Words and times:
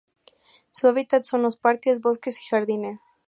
Su 0.71 0.87
hábitat 0.87 1.25
son 1.25 1.43
los 1.43 1.57
parques, 1.57 2.01
bosques 2.01 2.39
y 2.41 2.47
jardines. 2.49 2.99